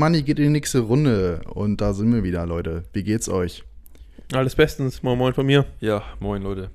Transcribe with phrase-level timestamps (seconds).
[0.00, 1.42] Manni geht in die nächste Runde.
[1.52, 2.84] Und da sind wir wieder, Leute.
[2.94, 3.62] Wie geht's euch?
[4.32, 5.02] Alles bestens.
[5.02, 5.66] Moin, moin von mir.
[5.78, 6.70] Ja, moin, Leute.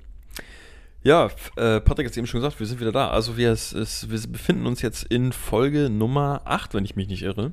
[1.02, 1.26] Ja,
[1.56, 3.10] äh, Patrick hat es eben schon gesagt, wir sind wieder da.
[3.10, 7.08] Also wir, es, es, wir befinden uns jetzt in Folge Nummer 8, wenn ich mich
[7.08, 7.52] nicht irre.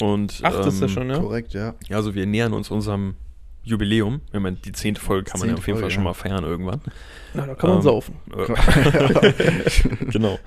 [0.00, 1.18] Und, 8 ähm, ist das schon, ja?
[1.18, 1.74] Korrekt, ja.
[1.88, 3.14] Also wir nähern uns unserem
[3.62, 4.20] Jubiläum.
[4.34, 6.44] Ich meine, die zehnte Folge kann man ja auf jeden Folge, Fall schon mal feiern
[6.44, 6.82] irgendwann.
[7.32, 8.16] Na, da kann man ähm, saufen.
[10.10, 10.38] genau.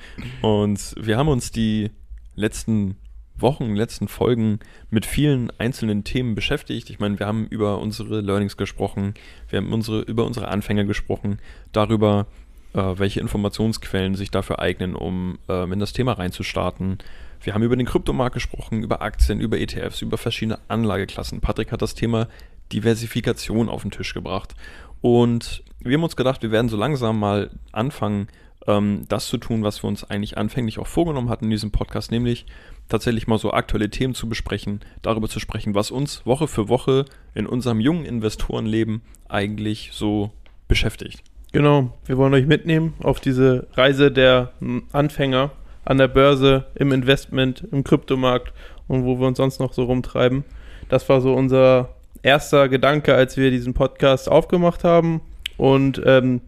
[0.41, 1.89] Und wir haben uns die
[2.35, 2.95] letzten
[3.41, 6.89] Wochen, letzten Folgen mit vielen einzelnen Themen beschäftigt.
[6.89, 9.13] Ich meine, wir haben über unsere Learnings gesprochen,
[9.49, 11.39] wir haben unsere, über unsere Anfänge gesprochen,
[11.71, 12.27] darüber,
[12.73, 16.97] äh, welche Informationsquellen sich dafür eignen, um äh, in das Thema reinzustarten.
[17.41, 21.39] Wir haben über den Kryptomarkt gesprochen, über Aktien, über ETFs, über verschiedene Anlageklassen.
[21.39, 22.27] Patrick hat das Thema
[22.73, 24.55] Diversifikation auf den Tisch gebracht.
[25.01, 28.27] Und wir haben uns gedacht, wir werden so langsam mal anfangen,
[28.67, 32.11] ähm, das zu tun, was wir uns eigentlich anfänglich auch vorgenommen hatten in diesem Podcast,
[32.11, 32.45] nämlich
[32.87, 37.05] tatsächlich mal so aktuelle Themen zu besprechen, darüber zu sprechen, was uns Woche für Woche
[37.35, 40.31] in unserem jungen Investorenleben eigentlich so
[40.67, 41.23] beschäftigt.
[41.51, 44.53] Genau, wir wollen euch mitnehmen auf diese Reise der
[44.91, 45.51] Anfänger
[45.85, 48.53] an der Börse, im Investment, im Kryptomarkt
[48.87, 50.43] und wo wir uns sonst noch so rumtreiben.
[50.89, 51.89] Das war so unser
[52.21, 55.21] erster Gedanke, als wir diesen Podcast aufgemacht haben.
[55.57, 56.41] Und ähm,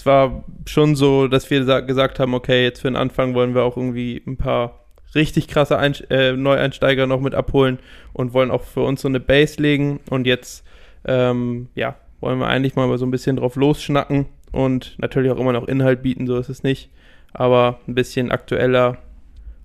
[0.00, 3.64] es war schon so, dass wir gesagt haben, okay, jetzt für den Anfang wollen wir
[3.64, 4.80] auch irgendwie ein paar
[5.14, 7.78] richtig krasse Ein äh, Neueinsteiger noch mit abholen
[8.14, 10.00] und wollen auch für uns so eine Base legen.
[10.08, 10.64] Und jetzt,
[11.04, 15.52] ähm, ja, wollen wir eigentlich mal so ein bisschen drauf losschnacken und natürlich auch immer
[15.52, 16.88] noch Inhalt bieten, so ist es nicht.
[17.34, 18.96] Aber ein bisschen aktueller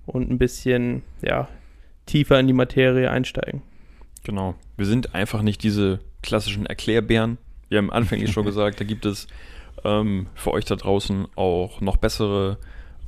[0.04, 1.48] und ein bisschen, ja,
[2.04, 3.62] tiefer in die Materie einsteigen.
[4.24, 4.54] Genau.
[4.76, 7.38] Wir sind einfach nicht diese klassischen Erklärbären.
[7.70, 9.28] Wir haben anfänglich schon gesagt, da gibt es
[9.84, 12.58] ähm, für euch da draußen auch noch bessere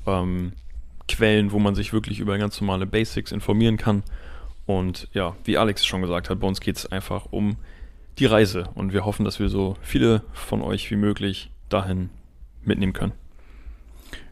[0.07, 0.53] ähm,
[1.09, 4.03] Quellen, wo man sich wirklich über ganz normale Basics informieren kann.
[4.67, 7.57] Und ja, wie Alex schon gesagt hat, bei uns geht es einfach um
[8.19, 8.69] die Reise.
[8.75, 12.11] Und wir hoffen, dass wir so viele von euch wie möglich dahin
[12.63, 13.13] mitnehmen können.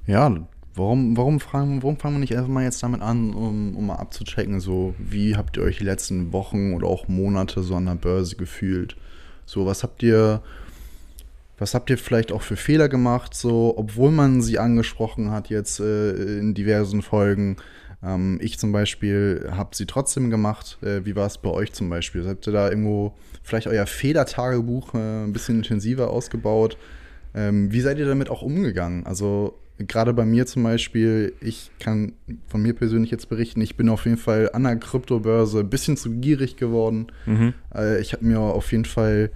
[0.06, 0.30] Ja,
[0.74, 3.96] warum, warum, fragen, warum fangen wir nicht einfach mal jetzt damit an, um, um mal
[3.96, 7.94] abzuchecken, so wie habt ihr euch die letzten Wochen oder auch Monate so an der
[7.94, 8.96] Börse gefühlt?
[9.46, 10.42] So, was habt ihr
[11.58, 15.80] was habt ihr vielleicht auch für Fehler gemacht, so, obwohl man sie angesprochen hat jetzt
[15.80, 17.56] äh, in diversen Folgen?
[18.02, 20.78] Ähm, ich zum Beispiel habe sie trotzdem gemacht.
[20.82, 22.26] Äh, wie war es bei euch zum Beispiel?
[22.26, 26.76] Habt ihr da irgendwo vielleicht euer Fehlertagebuch äh, ein bisschen intensiver ausgebaut?
[27.34, 29.06] Ähm, wie seid ihr damit auch umgegangen?
[29.06, 32.12] Also gerade bei mir zum Beispiel, ich kann
[32.48, 35.96] von mir persönlich jetzt berichten, ich bin auf jeden Fall an der Kryptobörse ein bisschen
[35.96, 37.08] zu gierig geworden.
[37.26, 37.54] Mhm.
[37.74, 39.30] Äh, ich habe mir auf jeden Fall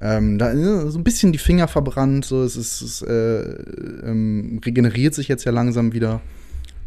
[0.00, 3.40] ähm, da äh, so ein bisschen die Finger verbrannt, so es ist, es, äh,
[4.04, 6.20] ähm, regeneriert sich jetzt ja langsam wieder.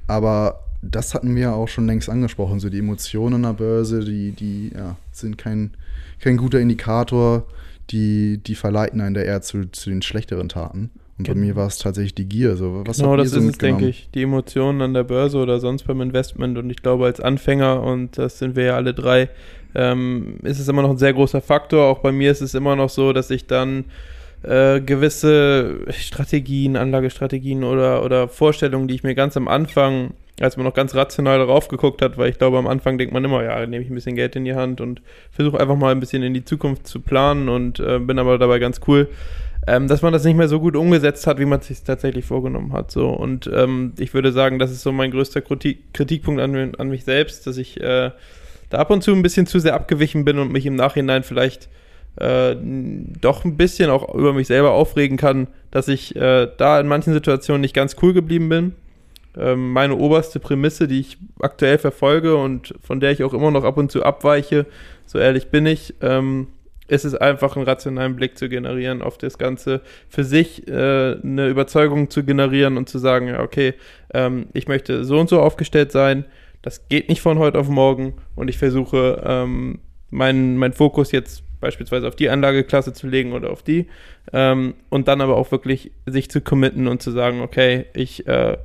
[0.08, 2.60] Aber das hatten wir auch schon längst angesprochen.
[2.60, 5.72] So die Emotionen an der Börse, die, die ja, sind kein,
[6.20, 7.46] kein guter Indikator.
[7.90, 10.90] Die, die verleiten einen da eher zu, zu den schlechteren Taten.
[11.18, 11.36] Und genau.
[11.36, 12.58] bei mir war es tatsächlich die Gier.
[12.58, 14.10] So, was genau, das so ist es, denke ich.
[14.14, 16.58] Die Emotionen an der Börse oder sonst beim Investment.
[16.58, 19.30] Und ich glaube, als Anfänger, und das sind wir ja alle drei,
[19.78, 21.86] ähm, ist es immer noch ein sehr großer Faktor.
[21.86, 23.86] Auch bei mir ist es immer noch so, dass ich dann
[24.44, 30.66] äh, gewisse Strategien, Anlagestrategien oder, oder Vorstellungen, die ich mir ganz am Anfang, als man
[30.66, 33.66] noch ganz rational darauf geguckt hat, weil ich glaube, am Anfang denkt man immer, ja,
[33.66, 35.02] nehme ich ein bisschen Geld in die Hand und
[35.32, 38.60] versuche einfach mal ein bisschen in die Zukunft zu planen und äh, bin aber dabei
[38.60, 39.08] ganz cool.
[39.70, 42.24] Ähm, dass man das nicht mehr so gut umgesetzt hat, wie man es sich tatsächlich
[42.24, 42.90] vorgenommen hat.
[42.90, 43.10] So.
[43.10, 47.04] Und ähm, ich würde sagen, das ist so mein größter Kritik Kritikpunkt an, an mich
[47.04, 48.12] selbst, dass ich äh,
[48.70, 51.70] da ab und zu ein bisschen zu sehr abgewichen bin und mich im Nachhinein vielleicht
[52.18, 52.56] äh,
[53.22, 57.14] doch ein bisschen auch über mich selber aufregen kann, dass ich äh, da in manchen
[57.14, 58.76] Situationen nicht ganz cool geblieben bin.
[59.38, 63.64] Ähm, meine oberste Prämisse, die ich aktuell verfolge und von der ich auch immer noch
[63.64, 64.66] ab und zu abweiche,
[65.06, 66.48] so ehrlich bin ich, ähm,
[66.88, 71.50] ist es einfach einen rationalen Blick zu generieren auf das Ganze, für sich äh, eine
[71.50, 73.74] Überzeugung zu generieren und zu sagen, okay,
[74.14, 76.26] ähm, ich möchte so und so aufgestellt sein,
[76.68, 79.80] das geht nicht von heute auf morgen und ich versuche, ähm,
[80.10, 83.88] meinen mein Fokus jetzt beispielsweise auf die Anlageklasse zu legen oder auf die
[84.34, 88.58] ähm, und dann aber auch wirklich sich zu committen und zu sagen, okay, ich, äh,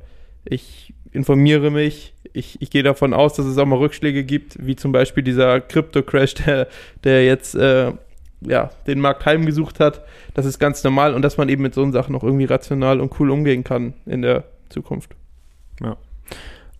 [0.43, 2.13] ich informiere mich.
[2.33, 5.61] Ich, ich gehe davon aus, dass es auch mal Rückschläge gibt, wie zum Beispiel dieser
[5.61, 6.67] Crypto-Crash, der,
[7.05, 7.93] der jetzt äh,
[8.41, 10.01] ja, den Markt heimgesucht hat.
[10.33, 13.17] Das ist ganz normal und dass man eben mit so Sachen auch irgendwie rational und
[13.21, 15.15] cool umgehen kann in der Zukunft.
[15.81, 15.95] Ja.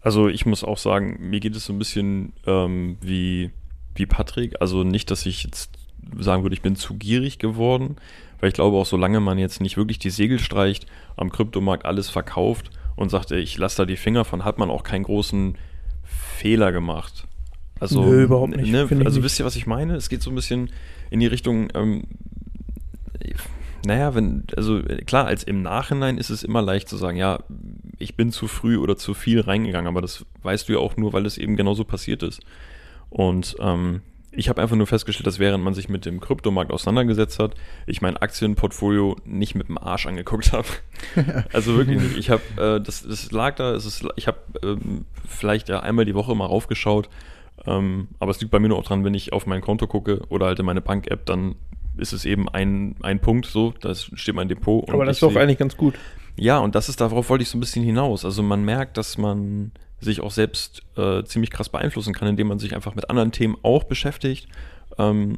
[0.03, 3.51] Also ich muss auch sagen, mir geht es so ein bisschen ähm, wie,
[3.95, 4.55] wie Patrick.
[4.59, 5.71] Also nicht, dass ich jetzt
[6.19, 7.95] sagen würde, ich bin zu gierig geworden,
[8.39, 10.85] weil ich glaube auch, solange man jetzt nicht wirklich die Segel streicht,
[11.15, 14.83] am Kryptomarkt alles verkauft und sagt, ich lasse da die Finger von, hat man auch
[14.83, 15.57] keinen großen
[16.03, 17.25] Fehler gemacht.
[17.79, 18.71] Also, Nö, überhaupt nicht.
[18.71, 19.95] Ne, also wisst ihr, was ich meine?
[19.95, 20.69] Es geht so ein bisschen
[21.09, 22.03] in die Richtung, ähm,
[23.85, 27.39] naja, wenn, also klar, als im Nachhinein ist es immer leicht zu sagen, ja,
[27.99, 31.13] ich bin zu früh oder zu viel reingegangen, aber das weißt du ja auch nur,
[31.13, 32.41] weil es eben genauso passiert ist.
[33.09, 34.01] Und ähm,
[34.31, 37.53] ich habe einfach nur festgestellt, dass während man sich mit dem Kryptomarkt auseinandergesetzt hat,
[37.85, 40.67] ich mein Aktienportfolio nicht mit dem Arsch angeguckt habe.
[41.53, 42.17] also wirklich nicht.
[42.17, 46.05] Ich habe, äh, das, das lag da, es ist, ich habe ähm, vielleicht ja einmal
[46.05, 47.09] die Woche mal raufgeschaut,
[47.65, 50.21] ähm, aber es liegt bei mir nur auch dran, wenn ich auf mein Konto gucke
[50.29, 51.55] oder halt in meine Bank-App, dann
[51.97, 54.89] ist es eben ein, ein Punkt so, da steht mein Depot.
[54.89, 55.95] Aber das ist doch eigentlich ganz gut.
[56.35, 58.25] ja, und das ist, darauf wollte ich so ein bisschen hinaus.
[58.25, 62.59] Also man merkt, dass man sich auch selbst äh, ziemlich krass beeinflussen kann, indem man
[62.59, 64.47] sich einfach mit anderen Themen auch beschäftigt.
[64.97, 65.37] Ähm,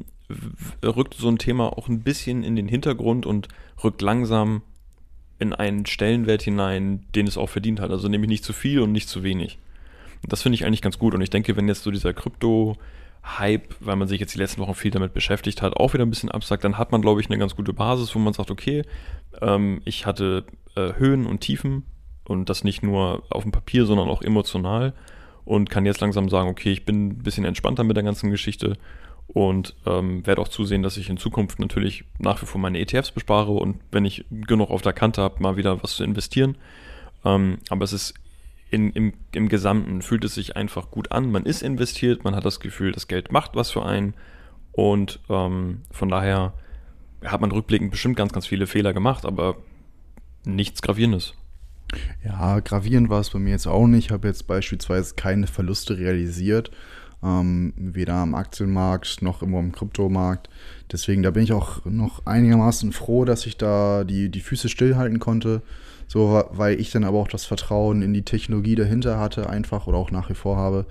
[0.82, 3.48] rückt so ein Thema auch ein bisschen in den Hintergrund und
[3.82, 4.62] rückt langsam
[5.38, 7.90] in einen Stellenwert hinein, den es auch verdient hat.
[7.90, 9.58] Also nämlich nicht zu viel und nicht zu wenig.
[10.22, 11.14] Und das finde ich eigentlich ganz gut.
[11.14, 12.12] Und ich denke, wenn jetzt so dieser
[13.26, 16.10] Krypto-Hype, weil man sich jetzt die letzten Wochen viel damit beschäftigt hat, auch wieder ein
[16.10, 18.82] bisschen absagt, dann hat man, glaube ich, eine ganz gute Basis, wo man sagt, okay,
[19.40, 20.44] ähm, ich hatte
[20.74, 21.84] äh, Höhen und Tiefen
[22.24, 24.94] und das nicht nur auf dem Papier, sondern auch emotional
[25.44, 28.76] und kann jetzt langsam sagen, okay, ich bin ein bisschen entspannter mit der ganzen Geschichte
[29.28, 33.10] und ähm, werde auch zusehen, dass ich in Zukunft natürlich nach wie vor meine ETFs
[33.10, 36.56] bespare und wenn ich genug auf der Kante habe, mal wieder was zu investieren.
[37.24, 38.14] Ähm, aber es ist
[38.76, 41.32] in, im, im Gesamten fühlt es sich einfach gut an.
[41.32, 44.12] Man ist investiert, man hat das Gefühl, das Geld macht was für einen
[44.72, 46.52] und ähm, von daher
[47.24, 49.56] hat man rückblickend bestimmt ganz, ganz viele Fehler gemacht, aber
[50.44, 51.32] nichts Gravierendes.
[52.22, 54.06] Ja, gravierend war es bei mir jetzt auch nicht.
[54.06, 56.70] Ich habe jetzt beispielsweise keine Verluste realisiert.
[57.22, 60.50] Ähm, weder am Aktienmarkt noch immer im Kryptomarkt.
[60.92, 65.18] Deswegen, da bin ich auch noch einigermaßen froh, dass ich da die, die Füße stillhalten
[65.18, 65.62] konnte.
[66.08, 69.98] So, weil ich dann aber auch das Vertrauen in die Technologie dahinter hatte, einfach oder
[69.98, 70.86] auch nach wie vor habe,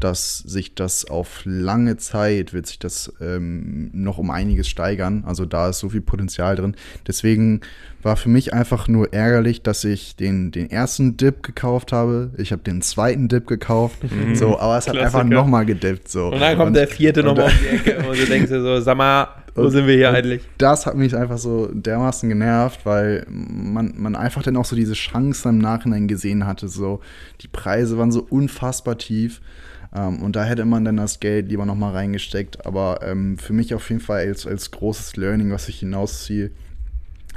[0.00, 5.24] dass sich das auf lange Zeit wird sich das ähm, noch um einiges steigern.
[5.26, 6.76] Also da ist so viel Potenzial drin.
[7.06, 7.62] Deswegen
[8.02, 12.30] war für mich einfach nur ärgerlich, dass ich den, den ersten Dip gekauft habe.
[12.36, 13.98] Ich habe den zweiten Dip gekauft.
[14.34, 15.34] So, aber es hat einfach Klassiker.
[15.34, 16.08] nochmal gedippt.
[16.08, 16.28] So.
[16.28, 18.80] Und dann kommt der vierte und nochmal um die Ecke und du denkst dir so,
[18.80, 20.42] sag mal, wo sind wir hier eigentlich?
[20.58, 24.94] Das hat mich einfach so dermaßen genervt, weil man, man einfach dann auch so diese
[24.94, 26.68] Chance im Nachhinein gesehen hatte.
[26.68, 27.00] So,
[27.40, 29.40] die Preise waren so unfassbar tief.
[29.94, 32.66] Ähm, und da hätte man dann das Geld lieber nochmal reingesteckt.
[32.66, 36.50] Aber ähm, für mich auf jeden Fall als, als großes Learning, was ich hinausziehe,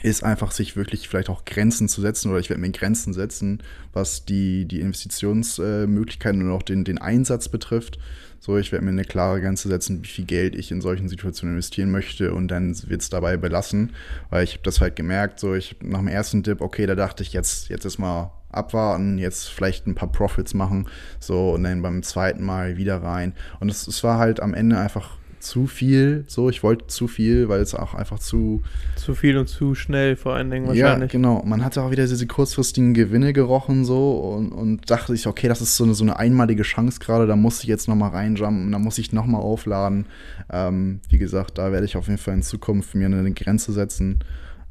[0.03, 3.62] ist einfach, sich wirklich vielleicht auch Grenzen zu setzen oder ich werde mir Grenzen setzen,
[3.94, 8.00] was die, die Investitionsmöglichkeiten und auch den, den Einsatz betrifft.
[8.39, 11.56] So, ich werde mir eine klare Grenze setzen, wie viel Geld ich in solchen Situationen
[11.56, 13.92] investieren möchte und dann wird es dabei belassen,
[14.31, 17.21] weil ich habe das halt gemerkt, so ich nach dem ersten Dip, okay, da dachte
[17.21, 20.88] ich jetzt, jetzt ist mal abwarten, jetzt vielleicht ein paar Profits machen,
[21.19, 24.80] so und dann beim zweiten Mal wieder rein und es, es war halt am Ende
[24.80, 28.62] einfach zu viel, so ich wollte zu viel, weil es auch einfach zu
[28.95, 31.12] Zu viel und zu schnell vor allen Dingen ja, wahrscheinlich.
[31.12, 31.44] genau.
[31.45, 35.62] Man hatte auch wieder diese kurzfristigen Gewinne gerochen so und, und dachte sich, okay, das
[35.62, 38.71] ist so eine, so eine einmalige Chance gerade, da muss ich jetzt noch mal reinjumpen,
[38.71, 40.06] da muss ich noch mal aufladen.
[40.52, 44.19] Ähm, wie gesagt, da werde ich auf jeden Fall in Zukunft mir eine Grenze setzen,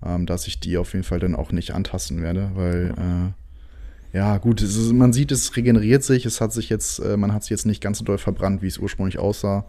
[0.04, 4.38] ähm, dass ich die auf jeden Fall dann auch nicht antasten werde, weil äh, ja
[4.38, 7.44] gut, es ist, man sieht, es regeneriert sich, es hat sich jetzt, äh, man hat
[7.44, 9.66] sich jetzt nicht ganz so doll verbrannt, wie es ursprünglich aussah.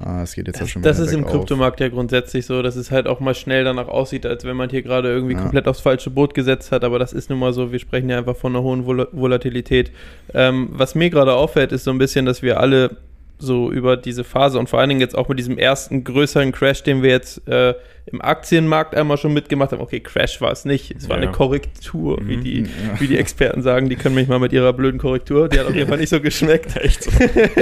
[0.00, 1.26] Äh, es geht jetzt Das, schon das ist im.
[1.26, 4.70] Kryptomarkt ja grundsätzlich so, dass es halt auch mal schnell danach aussieht, als wenn man
[4.70, 5.42] hier gerade irgendwie Ja.
[5.42, 6.82] komplett aufs falsche Boot gesetzt hat.
[6.84, 9.90] Aber das ist nun mal so, wir sprechen ja einfach von einer hohen Vol Volatilität.
[10.34, 12.96] Ähm, was mir gerade auffällt, ist so ein bisschen, dass wir alle
[13.42, 16.82] so über diese Phase und vor allen Dingen jetzt auch mit diesem ersten größeren Crash,
[16.82, 17.74] den wir jetzt äh,
[18.06, 19.80] im Aktienmarkt einmal schon mitgemacht haben.
[19.80, 21.22] Okay, Crash war es nicht, es war Ja.
[21.24, 22.44] eine Korrektur, wie, Mhm.
[22.44, 23.00] die, Ja.
[23.00, 23.88] wie die Experten sagen.
[23.88, 26.20] Die können mich mal mit ihrer blöden Korrektur, die hat auf jeden Fall nicht so
[26.20, 26.76] geschmeckt.
[26.82, 27.08] Echt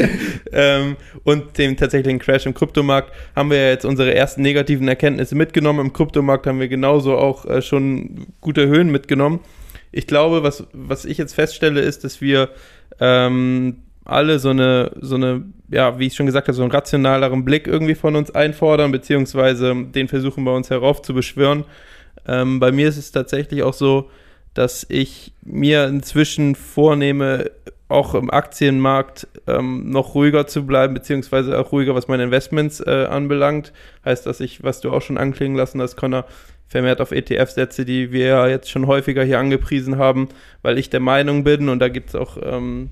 [0.52, 5.34] ähm, und dem tatsächlichen Crash im Kryptomarkt haben wir ja jetzt unsere ersten negativen Erkenntnisse
[5.34, 5.80] mitgenommen.
[5.80, 9.40] Im Kryptomarkt haben wir genauso auch äh, schon gute Höhen mitgenommen.
[9.92, 12.50] Ich glaube, was, was ich jetzt feststelle, ist, dass wir
[13.00, 17.44] ähm, alle so eine, so eine, ja, wie ich schon gesagt habe, so einen rationaleren
[17.44, 21.64] Blick irgendwie von uns einfordern, beziehungsweise den versuchen bei uns heraufzubeschwören.
[22.26, 24.10] Ähm, bei mir ist es tatsächlich auch so,
[24.54, 27.50] dass ich mir inzwischen vornehme,
[27.88, 33.06] auch im Aktienmarkt ähm, noch ruhiger zu bleiben, beziehungsweise auch ruhiger, was meine Investments äh,
[33.10, 33.72] anbelangt.
[34.04, 36.24] Heißt, dass ich, was du auch schon anklingen lassen hast, Connor,
[36.68, 40.28] vermehrt auf ETF setze, die wir ja jetzt schon häufiger hier angepriesen haben,
[40.62, 42.90] weil ich der Meinung bin, und da gibt es auch ähm,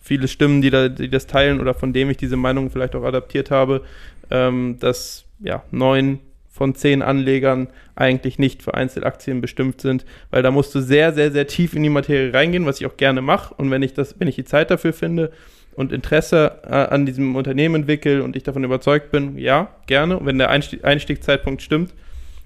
[0.00, 3.04] viele Stimmen, die, da, die das teilen oder von dem ich diese Meinung vielleicht auch
[3.04, 3.82] adaptiert habe,
[4.30, 10.50] ähm, dass ja, neun von zehn Anlegern eigentlich nicht für Einzelaktien bestimmt sind, weil da
[10.50, 13.54] musst du sehr, sehr, sehr tief in die Materie reingehen, was ich auch gerne mache.
[13.54, 15.32] Und wenn ich das, wenn ich die Zeit dafür finde
[15.74, 20.18] und Interesse äh, an diesem Unternehmen entwickle und ich davon überzeugt bin, ja, gerne.
[20.18, 21.94] Und wenn der Einstieg, Einstiegszeitpunkt stimmt,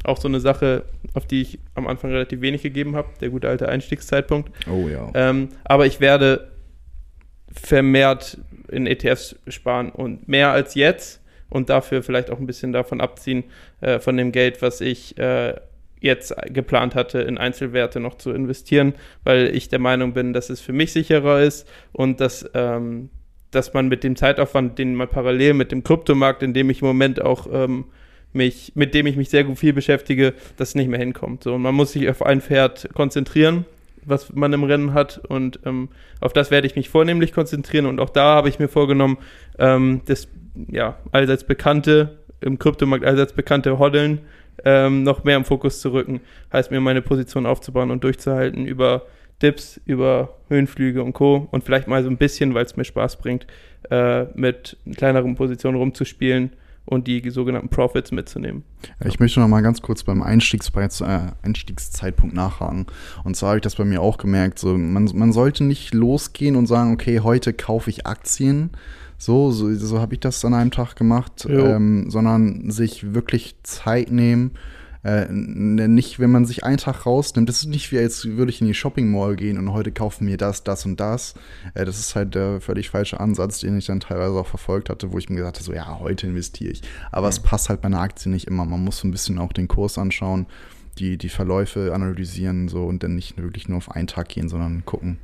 [0.04, 0.84] auch so eine Sache,
[1.14, 4.50] auf die ich am Anfang relativ wenig gegeben habe, der gute alte Einstiegszeitpunkt.
[4.70, 5.10] Oh ja.
[5.14, 6.50] Ähm, aber ich werde
[7.54, 13.00] vermehrt in ETFs sparen und mehr als jetzt und dafür vielleicht auch ein bisschen davon
[13.00, 13.44] abziehen,
[13.80, 15.54] äh, von dem Geld, was ich äh,
[16.00, 20.60] jetzt geplant hatte, in Einzelwerte noch zu investieren, weil ich der Meinung bin, dass es
[20.60, 23.08] für mich sicherer ist und dass, ähm,
[23.50, 26.88] dass man mit dem Zeitaufwand, den man parallel mit dem Kryptomarkt, in dem ich im
[26.88, 27.86] Moment auch ähm,
[28.34, 31.44] mich, mit dem ich mich sehr gut viel beschäftige, das nicht mehr hinkommt.
[31.44, 33.64] So, und man muss sich auf ein Pferd konzentrieren,
[34.06, 35.18] was man im Rennen hat.
[35.18, 35.88] Und ähm,
[36.20, 37.86] auf das werde ich mich vornehmlich konzentrieren.
[37.86, 39.18] Und auch da habe ich mir vorgenommen,
[39.58, 40.28] ähm, das
[40.70, 44.20] ja, allseits bekannte, im Kryptomarkt allseits bekannte Hoddeln
[44.64, 46.20] ähm, noch mehr im Fokus zu rücken.
[46.52, 49.02] Heißt mir, meine Position aufzubauen und durchzuhalten über
[49.42, 51.48] Dips, über Höhenflüge und Co.
[51.50, 53.46] Und vielleicht mal so ein bisschen, weil es mir Spaß bringt,
[53.90, 56.52] äh, mit kleineren Positionen rumzuspielen
[56.86, 58.62] und die sogenannten Profits mitzunehmen.
[59.04, 62.86] Ich möchte noch mal ganz kurz beim Einstiegspreis, äh, Einstiegszeitpunkt nachhaken.
[63.24, 66.56] Und zwar habe ich das bei mir auch gemerkt, so, man, man sollte nicht losgehen
[66.56, 68.70] und sagen, okay, heute kaufe ich Aktien,
[69.16, 74.10] so, so, so habe ich das an einem Tag gemacht, ähm, sondern sich wirklich Zeit
[74.10, 74.52] nehmen.
[75.04, 78.62] Äh, nicht, wenn man sich einen Tag rausnimmt, das ist nicht wie, als würde ich
[78.62, 81.34] in die Shopping Mall gehen und heute kaufen mir das, das und das.
[81.74, 85.12] Äh, das ist halt der völlig falsche Ansatz, den ich dann teilweise auch verfolgt hatte,
[85.12, 86.80] wo ich mir gesagt habe, so ja, heute investiere ich.
[87.12, 87.32] Aber mhm.
[87.32, 88.64] es passt halt bei einer Aktie nicht immer.
[88.64, 90.46] Man muss so ein bisschen auch den Kurs anschauen,
[90.98, 94.86] die, die Verläufe analysieren so und dann nicht wirklich nur auf einen Tag gehen, sondern
[94.86, 95.18] gucken.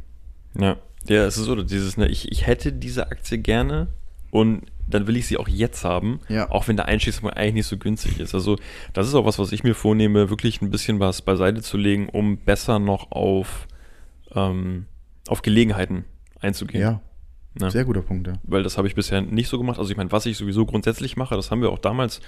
[0.58, 0.76] Ja.
[1.08, 3.88] Ja, es ist so, dieses, ne, ich, ich hätte diese Aktie gerne
[4.30, 6.50] und dann will ich sie auch jetzt haben, ja.
[6.50, 8.34] auch wenn der Einstiegsmarkt eigentlich nicht so günstig ist.
[8.34, 8.56] Also
[8.92, 12.08] das ist auch was, was ich mir vornehme, wirklich ein bisschen was beiseite zu legen,
[12.08, 13.68] um besser noch auf,
[14.34, 14.86] ähm,
[15.28, 16.04] auf Gelegenheiten
[16.40, 16.82] einzugehen.
[16.82, 17.00] Ja.
[17.58, 17.70] Ne?
[17.70, 18.34] Sehr guter Punkt, ja.
[18.44, 19.78] Weil das habe ich bisher nicht so gemacht.
[19.78, 22.20] Also ich meine, was ich sowieso grundsätzlich mache, das haben wir auch damals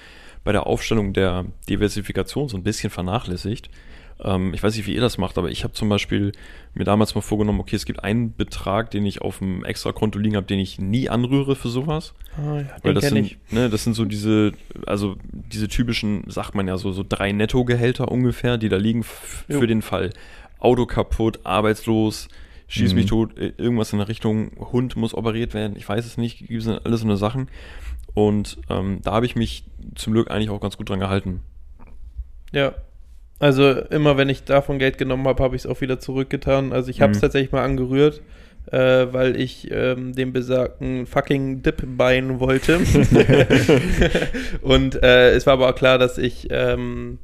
[0.45, 3.71] bei der Aufstellung der Diversifikation so ein bisschen vernachlässigt.
[4.21, 6.33] Ähm, ich weiß nicht, wie ihr das macht, aber ich habe zum Beispiel
[6.75, 10.37] mir damals mal vorgenommen, okay, es gibt einen Betrag, den ich auf dem Extrakonto liegen
[10.37, 12.15] habe, den ich nie anrühre für sowas.
[12.37, 14.53] Ah, ja, Weil das sind, ne, das sind so diese,
[14.87, 19.67] also diese typischen, sagt man ja so, so drei Nettogehälter ungefähr, die da liegen für
[19.67, 20.11] den Fall
[20.59, 22.29] Auto kaputt, arbeitslos,
[22.69, 22.97] schieß mhm.
[22.97, 26.63] mich tot, irgendwas in der Richtung, Hund muss operiert werden, ich weiß es nicht, gibt
[26.63, 27.49] es alles so eine Sachen.
[28.15, 29.65] Und ähm, da habe ich mich
[29.95, 31.41] zum Glück eigentlich auch ganz gut dran gehalten.
[32.53, 32.75] Ja,
[33.43, 36.73] also immer wenn ich davon Geld genommen habe, habe ich es auch wieder zurückgetan.
[36.73, 37.23] Also ich habe es mhm.
[37.23, 38.23] tatsächlich mal angerührt,
[38.71, 42.79] äh, weil ich ähm, den besagten fucking Dip beien wollte.
[44.63, 47.19] und äh, es war aber auch klar, dass ich ähm,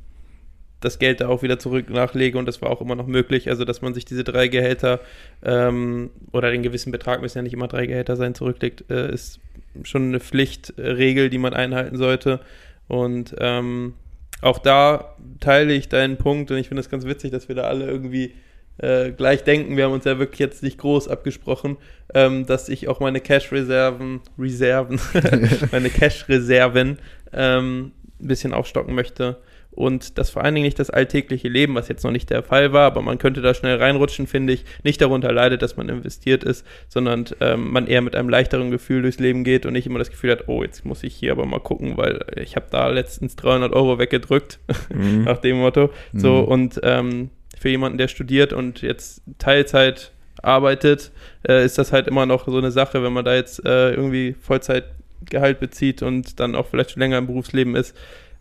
[0.80, 3.48] das Geld da auch wieder zurück nachlege und das war auch immer noch möglich.
[3.48, 4.98] Also dass man sich diese drei Gehälter
[5.44, 9.38] ähm, oder den gewissen Betrag müssen ja nicht immer drei Gehälter sein zurücklegt, äh, ist
[9.84, 12.40] schon eine Pflichtregel, die man einhalten sollte.
[12.88, 13.94] Und ähm,
[14.40, 17.62] auch da teile ich deinen Punkt und ich finde es ganz witzig, dass wir da
[17.62, 18.34] alle irgendwie
[18.78, 19.76] äh, gleich denken.
[19.76, 21.76] Wir haben uns ja wirklich jetzt nicht groß abgesprochen,
[22.14, 25.00] ähm, dass ich auch meine Cash-Reserven, Reserven,
[25.72, 26.98] meine Cash-Reserven
[27.32, 29.38] ähm, ein bisschen aufstocken möchte
[29.70, 32.72] und dass vor allen Dingen nicht das alltägliche Leben, was jetzt noch nicht der Fall
[32.72, 36.42] war, aber man könnte da schnell reinrutschen, finde ich, nicht darunter leidet, dass man investiert
[36.42, 40.00] ist, sondern ähm, man eher mit einem leichteren Gefühl durchs Leben geht und nicht immer
[40.00, 42.88] das Gefühl hat, oh, jetzt muss ich hier aber mal gucken, weil ich habe da
[42.88, 44.58] letztens 300 Euro weggedrückt,
[44.92, 45.22] mhm.
[45.24, 45.90] nach dem Motto.
[46.12, 46.18] Mhm.
[46.18, 51.12] So, und ähm, für jemanden, der studiert und jetzt Teilzeit arbeitet,
[51.46, 54.34] äh, ist das halt immer noch so eine Sache, wenn man da jetzt äh, irgendwie
[54.40, 57.96] Vollzeitgehalt bezieht und dann auch vielleicht schon länger im Berufsleben ist,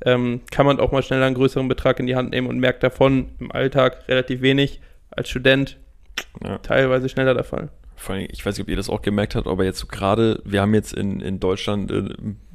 [0.06, 2.84] ähm, kann man auch mal schneller einen größeren Betrag in die Hand nehmen und merkt
[2.84, 4.82] davon im Alltag relativ wenig.
[5.10, 5.78] Als Student
[6.44, 6.58] ja.
[6.60, 7.70] teilweise schneller der Fall.
[7.96, 10.42] Vor allem, ich weiß nicht, ob ihr das auch gemerkt habt, aber jetzt so gerade,
[10.46, 12.04] wir haben jetzt in, in Deutschland, äh,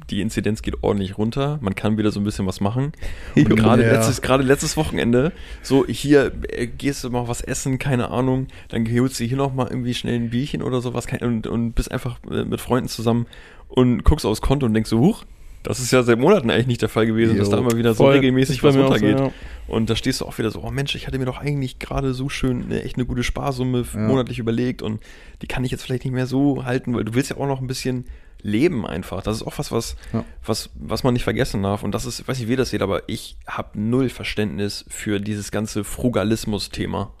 [0.09, 2.93] die Inzidenz geht ordentlich runter, man kann wieder so ein bisschen was machen.
[3.35, 3.91] Und gerade ja.
[3.91, 8.87] letztes, gerade letztes Wochenende, so hier äh, gehst du mal was essen, keine Ahnung, dann
[8.87, 12.45] holst du hier nochmal irgendwie schnell ein Bierchen oder sowas und, und bist einfach äh,
[12.45, 13.27] mit Freunden zusammen
[13.67, 15.25] und guckst aufs Konto und denkst so, huch,
[15.63, 17.93] Das ist ja seit Monaten eigentlich nicht der Fall gewesen, dass Jo, da immer wieder
[17.93, 18.13] so Voll.
[18.15, 19.19] regelmäßig was mir auch so, runtergeht.
[19.19, 19.31] ja.
[19.67, 22.13] Und da stehst du auch wieder so, oh Mensch, ich hatte mir doch eigentlich gerade
[22.13, 23.99] so schön eine, echt eine gute Sparsumme Ja.
[23.99, 25.01] monatlich überlegt und
[25.41, 27.61] die kann ich jetzt vielleicht nicht mehr so halten, weil du willst ja auch noch
[27.61, 28.05] ein bisschen
[28.41, 29.23] leben einfach.
[29.23, 30.25] Das ist auch was, was, Ja.
[30.45, 31.81] was, was man nicht vergessen darf.
[31.81, 34.83] Und das ist, ich weiß nicht, wie ihr das seht, aber ich habe null Verständnis
[34.89, 37.13] für dieses ganze Frugalismus-Thema.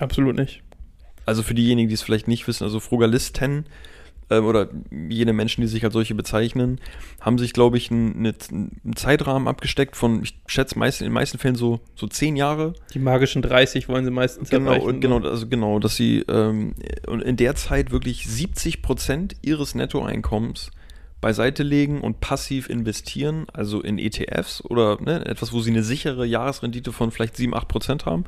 [0.00, 0.62] Absolut nicht.
[1.26, 3.66] Also für diejenigen, die es vielleicht nicht wissen, also Frugalisten
[4.30, 6.80] ähm, oder jene Menschen, die sich als solche bezeichnen,
[7.20, 11.12] haben sich, glaube ich, einen, eine- einen Zeitrahmen abgesteckt von, ich schätze meist, in den
[11.12, 12.72] meisten Fällen so, so zehn Jahre.
[12.94, 14.86] Die magischen 30 wollen sie meistens Genau, erreichen.
[14.86, 16.74] und genau, also genau, dass sie ähm,
[17.24, 20.70] in der Zeit wirklich 70 Prozent ihres Nettoeinkommens
[21.20, 26.24] beiseite legen und passiv investieren, also in ETFs oder ne, etwas, wo sie eine sichere
[26.24, 28.24] Jahresrendite von vielleicht 7, 8 Prozent haben.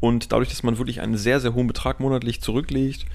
[0.00, 3.06] Und dadurch, dass man wirklich einen sehr, sehr hohen Betrag monatlich zurücklegt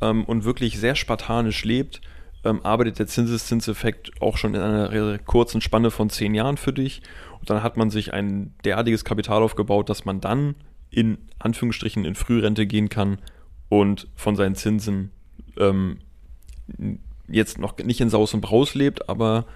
[0.00, 2.00] ähm, und wirklich sehr spartanisch lebt,
[2.44, 7.02] ähm, arbeitet der Zinseszinseffekt auch schon in einer kurzen Spanne von 10 Jahren für dich.
[7.40, 10.54] Und dann hat man sich ein derartiges Kapital aufgebaut, dass man dann
[10.90, 13.18] in Anführungsstrichen in Frührente gehen kann
[13.68, 15.10] und von seinen Zinsen
[15.56, 15.98] ähm,
[17.28, 19.46] jetzt noch nicht in Saus und Braus lebt, aber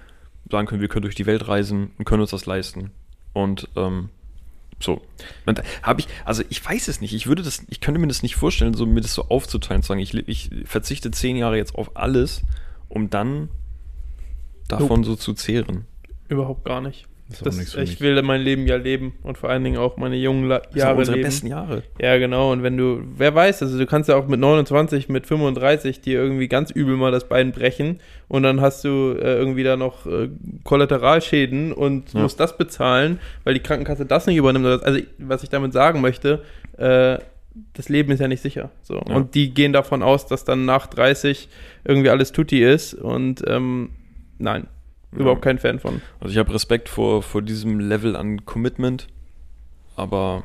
[0.49, 2.91] sagen können, wir können durch die Welt reisen und können uns das leisten.
[3.33, 4.09] Und ähm,
[4.79, 5.01] so.
[5.81, 7.13] Habe ich, also ich weiß es nicht.
[7.13, 9.89] Ich würde das, ich könnte mir das nicht vorstellen, so mir das so aufzuteilen, zu
[9.89, 12.43] sagen, ich, ich verzichte zehn Jahre jetzt auf alles,
[12.89, 13.49] um dann
[14.67, 15.85] davon so zu zehren.
[16.27, 17.07] Überhaupt gar nicht.
[17.41, 20.59] Das ich will mein Leben ja leben und vor allen Dingen auch meine jungen La
[20.59, 21.27] Das Jahre unsere leben.
[21.27, 21.83] besten Jahre.
[22.01, 22.51] Ja, genau.
[22.51, 26.19] Und wenn du, wer weiß, also du kannst ja auch mit 29, mit 35 dir
[26.19, 30.05] irgendwie ganz übel mal das Bein brechen und dann hast du äh, irgendwie da noch
[30.05, 30.29] äh,
[30.63, 32.21] Kollateralschäden und Ja.
[32.21, 34.65] musst das bezahlen, weil die Krankenkasse das nicht übernimmt.
[34.65, 36.43] Also, ich- was ich damit sagen möchte,
[36.77, 37.17] äh,
[37.75, 38.71] das Leben ist ja nicht sicher.
[38.81, 38.95] So.
[39.07, 39.15] Ja.
[39.15, 41.49] Und die gehen davon aus, dass dann nach 30
[41.85, 43.91] irgendwie alles tutti ist und ähm,
[44.39, 44.65] nein,
[45.15, 46.01] überhaupt kein Fan von.
[46.19, 49.07] Also ich habe Respekt vor, vor diesem Level an Commitment,
[49.95, 50.43] aber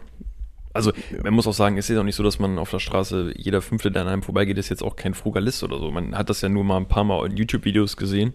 [0.73, 3.33] also man muss auch sagen, es ist auch nicht so, dass man auf der Straße
[3.37, 5.91] jeder Fünfte, der an einem vorbeigeht, ist jetzt auch kein Frugalist oder so.
[5.91, 8.35] Man hat das ja nur mal ein paar Mal in YouTube-Videos gesehen.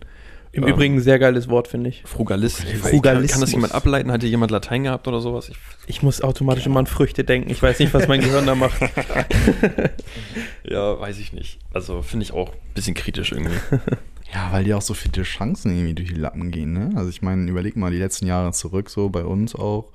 [0.51, 2.03] Im Ähm, Übrigen ein sehr geiles Wort, finde ich.
[2.05, 2.63] Frugalist.
[2.83, 4.11] Weiß, Kann, das jemand ableiten?
[4.11, 5.49] Hat hier jemand Latein gehabt oder sowas?
[5.49, 7.49] Ich, Ich muss automatisch immer an Früchte denken.
[7.49, 8.79] Ich weiß nicht, was mein Gehirn da macht.
[10.63, 11.59] ja, weiß ich nicht.
[11.73, 13.55] Also finde ich auch ein bisschen kritisch irgendwie.
[14.33, 16.89] Ja, weil dir auch so viele Chancen irgendwie durch die Lappen gehen, ne?
[16.95, 19.91] Also ich meine, überleg mal die letzten Jahre zurück, so bei uns auch.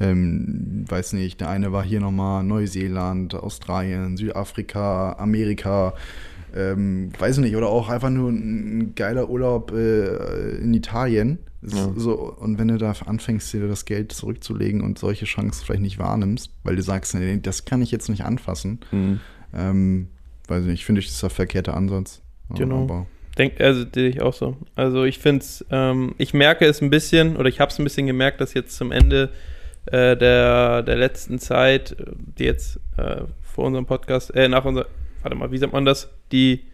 [0.00, 5.94] Ähm, weiß nicht, der eine war hier nochmal Neuseeland, Australien, Südafrika, Amerika,
[6.54, 11.38] ähm, weiß ich nicht, oder auch einfach nur ein, geiler Urlaub äh, in Italien.
[11.62, 11.90] Ja.
[11.96, 15.98] So, und wenn du da anfängst, dir das Geld zurückzulegen und solche Chancen vielleicht nicht
[15.98, 19.20] wahrnimmst, weil du sagst, nee, das kann ich jetzt nicht anfassen, Mhm.
[19.52, 20.08] ähm,
[20.46, 22.22] weiß ich nicht, finde ich, das ist der verkehrte Ansatz.
[22.54, 22.82] Genau.
[22.84, 23.06] Aber,
[23.38, 24.56] Denk, also sehe ich auch so.
[24.74, 27.84] Also ich finde es, ähm, ich merke es ein bisschen, oder ich habe es ein
[27.84, 29.30] bisschen gemerkt, dass jetzt zum Ende
[29.86, 31.96] äh, der, der letzten Zeit,
[32.36, 34.86] die jetzt äh, vor unserem Podcast, äh, nach unser,
[35.22, 36.64] warte mal, wie sagt man das, die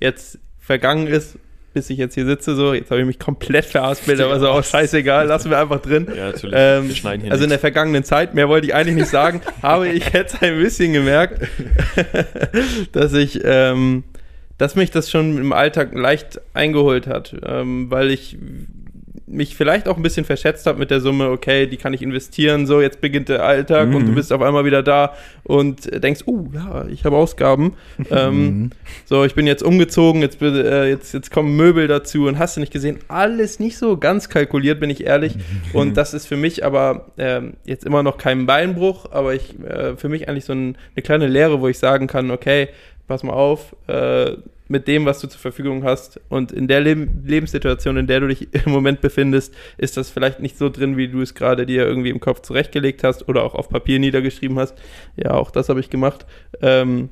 [0.00, 1.38] jetzt vergangen ist,
[1.72, 4.64] bis ich jetzt hier sitze, so, jetzt habe ich mich komplett veraspelt, aber ist auch
[4.64, 6.08] scheißegal, lassen wir einfach drin.
[6.14, 6.56] Ja, natürlich.
[6.58, 7.60] Ähm, Wir schneiden hier also in der nichts.
[7.60, 11.46] vergangenen Zeit, mehr wollte ich eigentlich nicht sagen, habe ich jetzt ein bisschen gemerkt,
[12.92, 14.02] dass ich, ähm,
[14.58, 18.36] dass mich das schon im Alltag leicht eingeholt hat, ähm, weil ich
[19.30, 22.66] mich vielleicht auch ein bisschen verschätzt habe mit der Summe, okay, die kann ich investieren,
[22.66, 24.06] so, jetzt beginnt der Alltag und Mhm.
[24.06, 25.12] du bist auf einmal wieder da
[25.44, 27.74] und denkst, oh ja, ich habe Ausgaben.
[28.10, 28.70] ähm, Mhm.
[29.04, 32.60] so, ich bin jetzt umgezogen, jetzt, äh, jetzt, jetzt kommen Möbel dazu und hast du
[32.60, 35.34] nicht gesehen, alles nicht so ganz kalkuliert, bin ich ehrlich.
[35.74, 39.94] Und das ist für mich aber ähm, jetzt immer noch kein Beinbruch, aber ich, äh,
[39.98, 42.68] für mich eigentlich so ein, eine kleine Lehre, wo ich sagen kann, okay,
[43.08, 44.36] pass mal auf, äh,
[44.68, 48.28] mit dem, was du zur Verfügung hast und in der Leb Lebenssituation, in der du
[48.28, 51.86] dich im Moment befindest, ist das vielleicht nicht so drin, wie du es gerade dir
[51.86, 54.74] irgendwie im Kopf zurechtgelegt hast oder auch auf Papier niedergeschrieben hast.
[55.16, 56.26] Ja, auch das habe ich gemacht.
[56.60, 57.08] Ähm,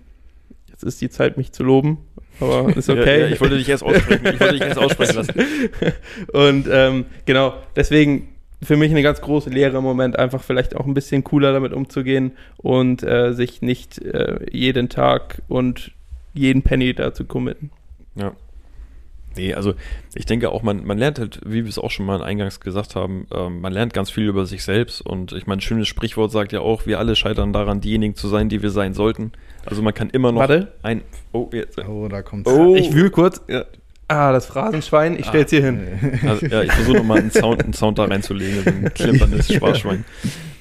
[0.68, 1.98] jetzt ist die Zeit, mich zu loben,
[2.40, 3.20] aber ist okay.
[3.20, 4.26] Ja, ja, ich wollte dich erst aussprechen.
[4.34, 5.34] Ich wollte dich erst aussprechen lassen.
[6.34, 8.35] Und ähm, genau, deswegen
[8.66, 11.72] für mich eine ganz große Lehre im Moment, einfach vielleicht auch ein bisschen cooler damit
[11.72, 15.92] umzugehen und äh, sich nicht äh, jeden Tag und
[16.34, 17.70] jeden Penny da zu committen.
[18.16, 18.32] Ja.
[19.36, 19.74] Nee, also
[20.14, 22.96] ich denke auch, man, man lernt halt, wie wir es auch schon mal eingangs gesagt
[22.96, 26.32] haben, ähm, man lernt ganz viel über sich selbst und ich meine, ein schönes Sprichwort
[26.32, 29.32] sagt ja auch, wir alle scheitern daran, diejenigen zu sein, die wir sein sollten.
[29.64, 30.72] Also man kann immer noch Warte.
[30.82, 31.02] ein.
[31.32, 31.78] Oh, jetzt.
[31.86, 32.50] Oh, da kommt's.
[32.50, 32.74] Oh.
[32.76, 33.42] Ich wühl kurz.
[33.48, 33.64] Ja,
[34.08, 36.20] Ah, das Phrasenschwein, ich stell's hier hin.
[36.26, 40.04] also, ja ich versuche nochmal einen Sound, einen Sound da reinzulegen, so ein klimperndes Sparschwein.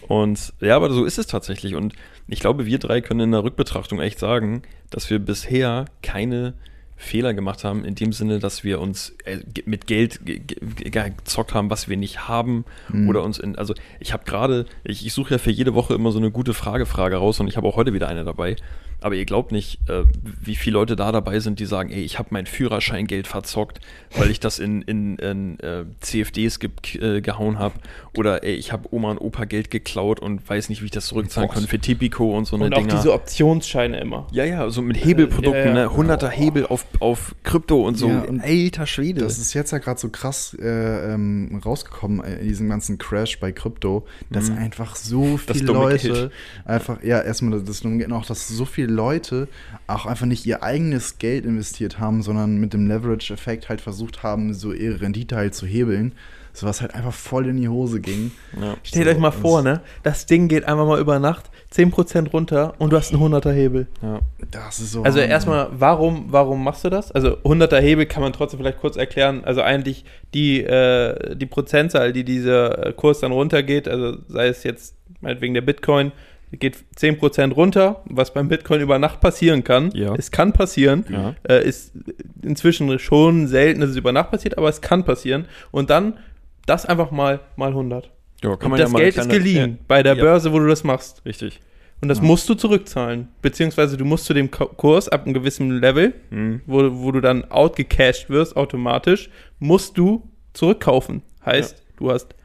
[0.08, 1.76] Und ja, aber so ist es tatsächlich.
[1.76, 1.94] Und
[2.28, 6.54] ich glaube, wir drei können in der Rückbetrachtung echt sagen, dass wir bisher keine
[6.98, 10.90] Fehler gemacht haben, in dem Sinne, dass wir uns äh, mit Geld ge- ge- ge-
[11.18, 12.64] gezockt haben, was wir nicht haben.
[12.90, 13.10] Mhm.
[13.10, 16.12] Oder uns in, also ich habe gerade, ich, ich suche ja für jede Woche immer
[16.12, 18.56] so eine gute Frage-Frage raus und ich habe auch heute wieder eine dabei.
[19.02, 20.04] Aber ihr glaubt nicht, äh,
[20.42, 23.80] wie viele Leute da dabei sind, die sagen, ey, ich habe mein Führerscheingeld verzockt,
[24.18, 27.76] weil ich das in, in, in äh, CFDs ge äh, gehauen habe.
[28.18, 31.06] Oder ey, ich habe Oma und Opa Geld geklaut und weiß nicht, wie ich das
[31.08, 32.96] zurückzahlen kann für Tipico und so eine Und auch Dinger.
[32.96, 34.28] diese Optionsscheine immer.
[34.32, 35.88] Ja, ja, so mit Hebelprodukten, Ja, ja.
[35.88, 35.88] ne?
[35.90, 38.08] 100er Hebel auf, auf Krypto und so.
[38.10, 39.22] Ja, und Alter Schwede.
[39.22, 43.40] Das ist jetzt ja gerade so krass äh, ähm, rausgekommen äh, in diesem ganzen Crash
[43.40, 44.58] bei Krypto, dass Mhm.
[44.58, 46.32] einfach so Das viele Leute Geld.
[46.66, 49.48] einfach, ja, erstmal das, das dumme und auch, dass so viele Leute
[49.88, 54.54] auch einfach nicht ihr eigenes Geld investiert haben, sondern mit dem Leverage-Effekt halt versucht haben,
[54.54, 56.14] so ihre Rendite halt zu hebeln.
[56.54, 58.32] So was halt einfach voll in die Hose ging.
[58.58, 58.76] ja.
[58.82, 59.82] Stellt So, euch mal vor, ne?
[60.04, 63.88] Das Ding geht einfach mal über Nacht 10% runter und du hast einen 100er Hebel.
[64.02, 64.20] Ja.
[64.52, 65.04] Das ist so.
[65.04, 65.32] Also Wahnsinn.
[65.32, 67.12] erstmal, warum, warum machst du das?
[67.12, 69.44] Also 100er Hebel kann man trotzdem vielleicht kurz erklären.
[69.44, 74.96] Also eigentlich die, äh, die Prozentzahl, die dieser Kurs dann runtergeht, also sei es jetzt
[75.20, 76.14] meinetwegen der Bitcoin,
[76.60, 79.92] geht 10% runter, was beim Bitcoin über Nacht passieren kann.
[79.94, 80.14] Ja.
[80.16, 81.06] Es kann passieren.
[81.10, 81.36] Ja.
[81.48, 81.94] Äh, ist
[82.42, 85.46] inzwischen schon selten, dass es über Nacht passiert, aber es kann passieren.
[85.72, 86.18] Und dann
[86.66, 88.10] das einfach mal mal 100.
[88.44, 90.22] Ja, kann Und man das ja mal Geld ist kleine- geliehen bei der Ja.
[90.24, 91.18] Börse, wo du das machst.
[91.24, 91.62] Ja, richtig.
[92.02, 92.24] Und das Ja.
[92.26, 93.30] musst du zurückzahlen.
[93.42, 96.62] Beziehungsweise du musst zu dem Kurs ab einem gewissen Level, Mhm.
[96.66, 101.22] wo, wo du dann outgecashed wirst automatisch, musst du zurückkaufen.
[101.46, 102.36] Heißt, du hast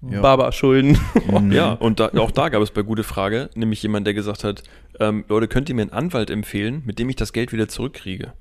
[0.00, 0.20] Ja.
[0.20, 0.98] Baba-Schulden.
[1.28, 1.52] Mhm.
[1.52, 4.62] Ja, und da, auch da gab es bei Gute Frage, nämlich jemand, der gesagt hat,
[5.00, 8.32] ähm, Leute, könnt ihr mir einen Anwalt empfehlen, mit dem ich das Geld wieder zurückkriege?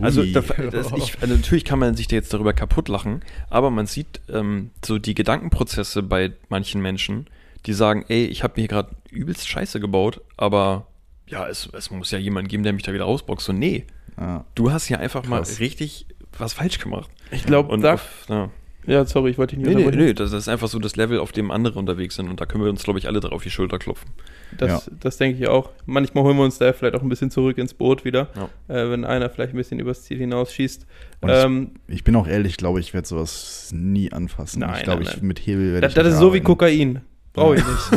[0.00, 0.32] Also, Ui.
[0.32, 3.86] da, das, ich, also natürlich kann man sich da jetzt darüber kaputt lachen, aber man
[3.86, 7.28] sieht ähm, so die Gedankenprozesse bei manchen Menschen,
[7.66, 10.86] die sagen, ey, ich habe mir hier gerade übelst Scheiße gebaut, aber
[11.28, 13.46] ja, es, es muss ja jemanden geben, der mich da wieder rausboxt.
[13.46, 13.86] So, nee,
[14.18, 14.44] ja.
[14.54, 15.30] du hast hier einfach Krass.
[15.30, 17.08] mal richtig was falsch gemacht.
[17.30, 17.98] Ich glaube, Und da.
[18.28, 18.50] ja.
[18.86, 20.06] Ja, sorry, ich wollte dich nicht Nee, nee, unterbrechen.
[20.06, 22.64] nee, das ist einfach so das Level, auf dem andere unterwegs sind und da können
[22.64, 24.08] wir uns, glaube ich, alle drauf auf die Schulter klopfen.
[24.56, 25.70] Das, das denke ich auch.
[25.84, 28.74] Manchmal holen wir uns da vielleicht auch ein bisschen zurück ins Boot wieder, Ja.
[28.74, 30.86] äh, wenn einer vielleicht ein bisschen übers Ziel hinausschießt.
[31.20, 34.60] Und ich- Ähm, Ich bin auch ehrlich, glaube ich, werde sowas nie anfassen.
[34.60, 36.44] Nein, ich glaube, ich mit Hebel werde das ich das ist so wie arbeiten.
[36.44, 37.00] Kokain.
[37.32, 37.90] Brauche ich nicht.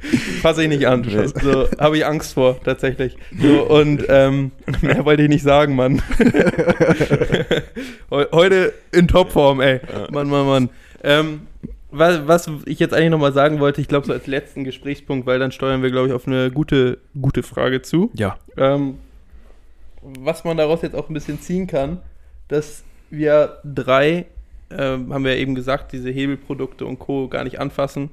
[0.42, 1.04] Fasse ich nicht an.
[1.42, 3.16] So, habe ich Angst vor, tatsächlich.
[3.40, 4.50] So, und ähm,
[4.82, 6.02] mehr wollte ich nicht sagen, Mann.
[8.10, 9.80] Heu- Heute in Topform, ey.
[10.10, 10.68] Mann, Mann, Mann.
[11.02, 11.42] Ähm,
[11.90, 15.38] was, was ich jetzt eigentlich nochmal sagen wollte, ich glaube, so als letzten Gesprächspunkt, weil
[15.38, 18.10] dann steuern wir, glaube ich, auf eine gute, gute Frage zu.
[18.14, 18.38] Ja.
[18.56, 18.98] Ähm,
[20.02, 21.98] was man daraus jetzt auch ein bisschen ziehen kann,
[22.48, 24.26] dass wir drei,
[24.76, 27.28] ähm, haben wir eben gesagt, diese Hebelprodukte und Co.
[27.28, 28.10] gar nicht anfassen.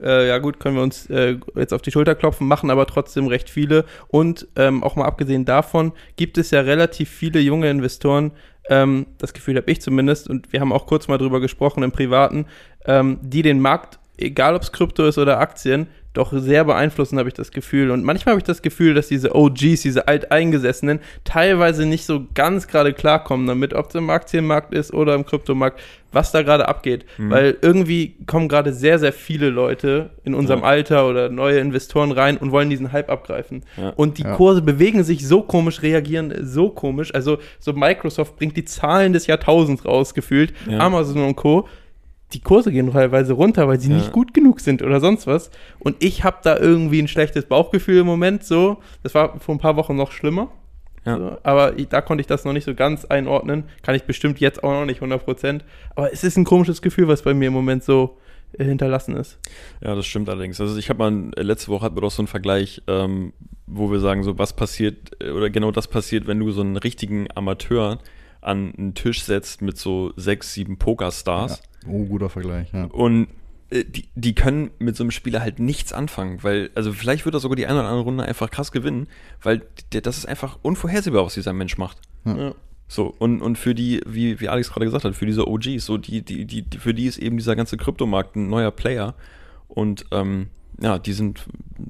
[0.00, 3.26] Äh, ja gut, können wir uns äh, jetzt auf die Schulter klopfen, machen aber trotzdem
[3.26, 3.84] recht viele.
[4.08, 8.32] Und ähm, auch mal abgesehen davon gibt es ja relativ viele junge Investoren,
[8.68, 11.92] ähm, das Gefühl habe ich zumindest, und wir haben auch kurz mal drüber gesprochen im
[11.92, 12.46] Privaten,
[12.86, 17.28] ähm, die den Markt, egal ob es Krypto ist oder Aktien, doch sehr beeinflussen, habe
[17.28, 17.90] ich das Gefühl.
[17.90, 22.68] Und manchmal habe ich das Gefühl, dass diese OGs, diese Alteingesessenen, teilweise nicht so ganz
[22.68, 25.80] gerade klarkommen damit, ob es im Aktienmarkt ist oder im Kryptomarkt,
[26.12, 27.06] was da gerade abgeht.
[27.16, 27.30] Mhm.
[27.30, 30.66] Weil irgendwie kommen gerade sehr, sehr viele Leute in unserem Ja.
[30.66, 33.64] Alter oder neue Investoren rein und wollen diesen Hype abgreifen.
[33.78, 33.90] Ja.
[33.96, 34.34] Und die Ja.
[34.36, 37.14] Kurse bewegen sich so komisch, reagieren so komisch.
[37.14, 40.52] Also so Microsoft bringt die Zahlen des Jahrtausends raus, gefühlt.
[40.68, 40.80] Ja.
[40.80, 41.66] Amazon und Co.
[42.32, 43.96] Die Kurse gehen teilweise runter, weil sie Ja.
[43.96, 45.50] nicht gut genug sind oder sonst was.
[45.78, 48.44] Und ich habe da irgendwie ein schlechtes Bauchgefühl im Moment.
[48.44, 50.48] So, das war vor ein paar Wochen noch schlimmer.
[51.04, 51.18] Ja.
[51.18, 53.64] So, aber ich, da konnte ich das noch nicht so ganz einordnen.
[53.82, 55.60] Kann ich bestimmt jetzt auch noch nicht 100%.
[55.96, 58.16] Aber es ist ein komisches Gefühl, was bei mir im Moment so
[58.58, 59.38] äh, hinterlassen ist.
[59.82, 60.60] Ja, das stimmt allerdings.
[60.60, 63.32] Also ich habe mal, äh, letzte Woche hatten wir doch so einen Vergleich, ähm,
[63.66, 66.76] wo wir sagen, so was passiert, äh, oder genau das passiert, wenn du so einen
[66.76, 67.98] richtigen Amateur
[68.42, 71.62] an einen Tisch setzt mit so sechs, sieben Pokerstars.
[71.86, 71.90] Ja.
[71.90, 72.84] Oh, guter Vergleich, ja.
[72.84, 73.28] Und
[73.70, 77.34] äh, die, die können mit so einem Spieler halt nichts anfangen, weil, also vielleicht wird
[77.34, 79.08] er sogar die eine oder andere Runde einfach krass gewinnen,
[79.42, 81.98] weil der, das ist einfach unvorhersehbar, was dieser Mensch macht.
[82.24, 82.36] Ja.
[82.36, 82.54] Ja.
[82.88, 85.96] So, und, und für die, wie, wie Alex gerade gesagt hat, für diese OGs, so
[85.96, 89.14] die, die, die, die, für die ist eben dieser ganze Kryptomarkt ein neuer Player.
[89.66, 91.46] Und ähm, ja, die sind,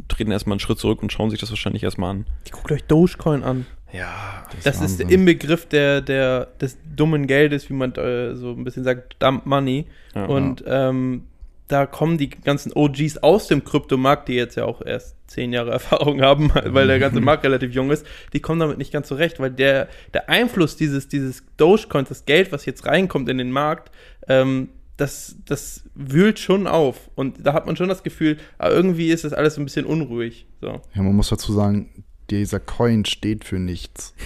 [0.06, 2.26] treten erstmal einen Schritt zurück und schauen sich das wahrscheinlich erstmal an.
[2.52, 3.66] Guckt euch Dogecoin an.
[3.92, 5.08] Ja, Das ist Wahnsinn.
[5.10, 9.46] im Begriff der, der, des dummen Geldes, wie man äh, so ein bisschen sagt, Dump
[9.46, 9.86] Money.
[10.14, 10.24] ja.
[10.26, 11.24] Und ähm,
[11.68, 15.70] da kommen die ganzen OGs aus dem Kryptomarkt, die jetzt ja auch erst zehn Jahre
[15.72, 19.40] Erfahrung haben, weil der ganze Markt relativ jung ist, die kommen damit nicht ganz zurecht,
[19.40, 23.90] weil der, der Einfluss dieses, dieses Dogecoins, das Geld, was jetzt reinkommt in den Markt,
[24.28, 27.10] ähm, das, das wühlt schon auf.
[27.14, 29.86] Und da hat man schon das Gefühl, aber irgendwie ist das alles so ein bisschen
[29.86, 30.46] unruhig.
[30.60, 30.80] So.
[30.94, 34.14] Ja, man muss dazu sagen, dieser Coin steht für nichts.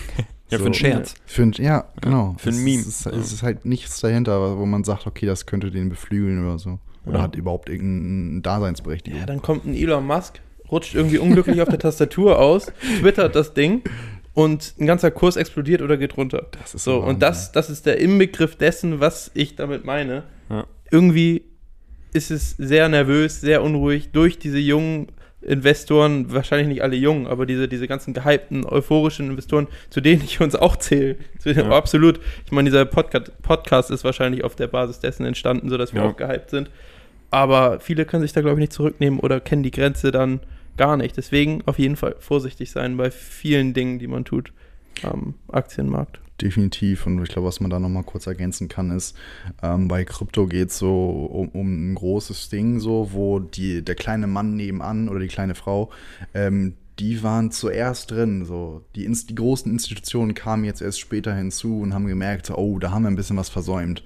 [0.48, 1.14] Ja, So, für einen Scherz.
[1.26, 2.36] Für ein, ja, genau.
[2.38, 2.80] für ein Es Meme.
[2.82, 6.56] Ist, es ist halt nichts dahinter, wo man sagt, okay, das könnte den beflügeln oder
[6.60, 6.78] so.
[7.04, 7.22] Oder Ja.
[7.24, 9.18] hat überhaupt irgendeine Daseinsberechtigung.
[9.18, 12.66] Ja, dann kommt ein Elon Musk, rutscht irgendwie unglücklich auf der Tastatur aus,
[13.00, 13.82] twittert das Ding
[14.34, 16.46] und ein ganzer Kurs explodiert oder geht runter.
[16.60, 17.08] Das ist So, Wahnsinn.
[17.14, 20.22] und das, das ist der Inbegriff dessen, was ich damit meine.
[20.48, 20.64] Ja.
[20.92, 21.42] Irgendwie
[22.12, 25.08] ist es sehr nervös, sehr unruhig durch diese jungen
[25.46, 30.40] Investoren, wahrscheinlich nicht alle jung, aber diese, diese ganzen gehypten, euphorischen Investoren, zu denen ich
[30.40, 31.16] uns auch zähle.
[31.38, 31.76] Zu denen, Ja.
[31.76, 32.20] Absolut.
[32.44, 36.08] Ich meine, dieser Podcast, Podcast ist wahrscheinlich auf der Basis dessen entstanden, sodass wir Ja.
[36.08, 36.70] auch gehypt sind.
[37.30, 40.40] Aber viele können sich da, glaube ich, nicht zurücknehmen oder kennen die Grenze dann
[40.76, 41.16] gar nicht.
[41.16, 44.52] Deswegen auf jeden Fall vorsichtig sein bei vielen Dingen, die man tut
[45.02, 46.20] am Aktienmarkt.
[46.40, 47.06] Definitiv.
[47.06, 49.16] Und ich glaube, was man da nochmal kurz ergänzen kann, ist,
[49.62, 53.94] ähm, bei Krypto geht es so um, um ein großes Ding, so, wo die, der
[53.94, 55.90] kleine Mann nebenan oder die kleine Frau,
[56.34, 58.44] ähm, die waren zuerst drin.
[58.44, 58.82] So.
[58.94, 63.02] Die, die großen Institutionen kamen jetzt erst später hinzu und haben gemerkt, oh, da haben
[63.02, 64.02] wir ein bisschen was versäumt.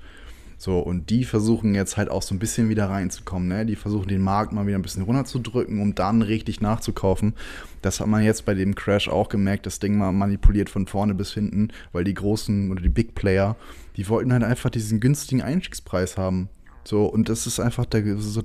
[0.63, 3.65] So, und die versuchen jetzt halt auch so ein bisschen wieder reinzukommen, ne?
[3.65, 7.33] Die versuchen den Markt mal wieder ein bisschen runterzudrücken, um dann richtig nachzukaufen.
[7.81, 11.15] Das hat man jetzt bei dem Crash auch gemerkt, das Ding mal manipuliert von vorne
[11.15, 13.57] bis hinten, weil die großen oder die Big Player,
[13.97, 16.51] die wollten halt einfach diesen günstigen Einstiegspreis haben.
[16.85, 18.43] So, und das ist einfach der, so,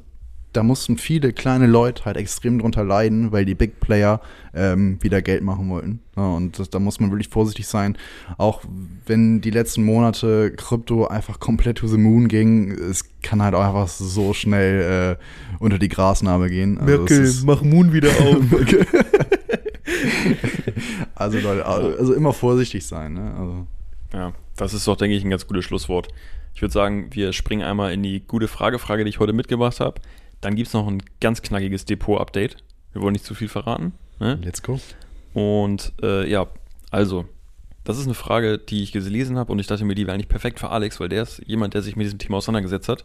[0.56, 4.22] da mussten viele kleine Leute halt extrem drunter leiden, weil die Big Player
[4.54, 6.00] ähm, wieder Geld machen wollten.
[6.16, 7.98] Ja, und das, da muss man wirklich vorsichtig sein.
[8.38, 8.62] Auch
[9.06, 13.64] wenn die letzten Monate Krypto einfach komplett to the moon ging, es kann halt auch
[13.64, 15.24] einfach so schnell äh,
[15.64, 16.80] unter die Grasnarbe gehen.
[16.80, 18.38] Also ist- mach Moon wieder auf.
[21.16, 23.14] also Leute, also immer vorsichtig sein.
[23.14, 23.34] Ne?
[23.38, 23.68] Also,
[24.14, 26.08] Ja, das ist doch, denke ich, ein ganz gutes Schlusswort.
[26.54, 30.00] Ich würde sagen, wir springen einmal in die gute Frage-Frage, die ich heute mitgebracht habe.
[30.46, 32.58] Dann gibt es noch ein ganz knackiges Depot-Update.
[32.94, 33.94] Wir wollen nicht zu viel verraten.
[34.20, 34.40] Ne?
[34.44, 34.80] let's go.
[35.34, 36.46] Und äh, ja,
[36.92, 37.26] also,
[37.84, 40.30] das ist eine Frage, die ich gelesen habe und ich dachte mir, die wäre eigentlich
[40.30, 43.04] perfekt für Alex, weil der ist jemand, der sich mit diesem Thema auseinandergesetzt hat.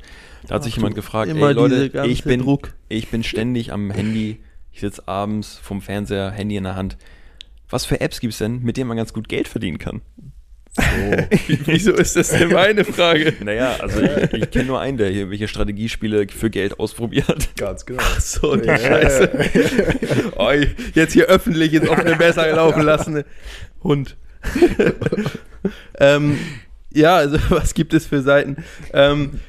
[0.49, 2.75] Da hat sich Ach, jemand du, gefragt, ey Leute, ich bin, Druck.
[2.91, 6.99] ich bin ständig am Handy, ich sitze abends vom Fernseher, Handy in der Hand.
[7.71, 10.03] Was für Apps gibt es denn, mit denen man ganz gut Geld verdienen kann?
[10.73, 10.83] So.
[11.67, 13.35] Wieso ist das denn meine Frage?
[13.43, 17.49] Naja, also ich, ich kenne nur einen, der hier welche Strategiespiele für Geld ausprobiert.
[17.57, 18.03] Ganz genau.
[18.05, 18.79] Ach so, die Ja.
[18.79, 19.31] Scheiße.
[20.37, 20.53] oh,
[20.95, 23.25] jetzt hier öffentlich ins offene Messer laufen lassen.
[23.83, 24.17] Hund.
[25.99, 26.39] ähm,
[26.93, 28.57] ja, also was gibt es für Seiten?
[28.93, 29.41] Ähm,